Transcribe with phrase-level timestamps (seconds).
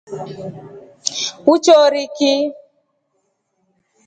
[1.53, 2.33] Uchori ki?